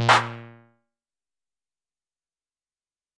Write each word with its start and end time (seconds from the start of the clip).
you 0.00 0.37